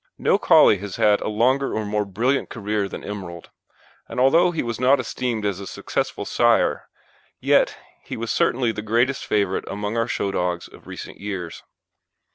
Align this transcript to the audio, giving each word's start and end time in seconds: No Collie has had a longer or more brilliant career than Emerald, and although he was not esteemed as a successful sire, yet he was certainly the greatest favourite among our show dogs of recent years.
No 0.17 0.39
Collie 0.39 0.79
has 0.79 0.95
had 0.95 1.21
a 1.21 1.27
longer 1.27 1.75
or 1.75 1.85
more 1.85 2.05
brilliant 2.05 2.49
career 2.49 2.89
than 2.89 3.03
Emerald, 3.03 3.51
and 4.09 4.19
although 4.19 4.49
he 4.49 4.63
was 4.63 4.79
not 4.79 4.99
esteemed 4.99 5.45
as 5.45 5.59
a 5.59 5.67
successful 5.67 6.25
sire, 6.25 6.87
yet 7.39 7.77
he 8.03 8.17
was 8.17 8.31
certainly 8.31 8.71
the 8.71 8.81
greatest 8.81 9.23
favourite 9.23 9.67
among 9.67 9.97
our 9.97 10.07
show 10.07 10.31
dogs 10.31 10.67
of 10.67 10.87
recent 10.87 11.19
years. 11.19 11.61